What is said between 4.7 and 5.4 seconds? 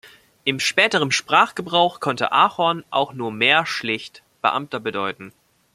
bedeuten.